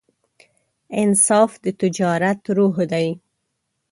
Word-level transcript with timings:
انصاف 1.01 1.51
د 1.63 1.65
تجارت 1.81 2.41
روح 2.57 2.75
دی. 2.91 3.07